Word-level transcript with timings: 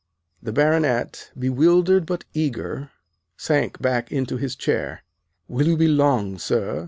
The 0.41 0.51
Baronet, 0.51 1.29
bewildered 1.37 2.07
but 2.07 2.25
eager, 2.33 2.89
sank 3.37 3.79
back 3.79 4.11
into 4.11 4.37
his 4.37 4.55
chair. 4.55 5.03
"Will 5.47 5.67
you 5.67 5.77
be 5.77 5.87
long, 5.87 6.39
sir!" 6.39 6.79